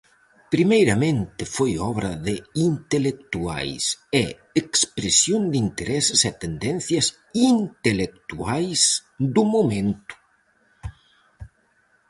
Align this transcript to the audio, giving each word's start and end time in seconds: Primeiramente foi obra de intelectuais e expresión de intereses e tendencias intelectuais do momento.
Primeiramente 0.53 1.41
foi 1.55 1.71
obra 1.91 2.11
de 2.27 2.35
intelectuais 2.71 3.83
e 4.21 4.23
expresión 4.61 5.41
de 5.51 5.57
intereses 5.67 6.21
e 6.29 6.31
tendencias 6.43 7.07
intelectuais 7.55 8.79
do 9.35 9.43
momento. 9.55 10.13